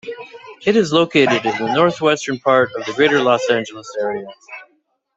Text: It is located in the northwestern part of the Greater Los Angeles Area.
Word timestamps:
It 0.65 0.75
is 0.75 0.91
located 0.91 1.45
in 1.45 1.55
the 1.59 1.73
northwestern 1.75 2.39
part 2.39 2.71
of 2.73 2.87
the 2.87 2.93
Greater 2.93 3.21
Los 3.21 3.47
Angeles 3.51 3.87
Area. 4.01 4.25